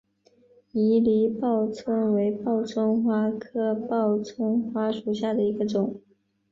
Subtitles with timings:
[0.71, 6.01] 迷离报春为报春花科报春花属下的一个种。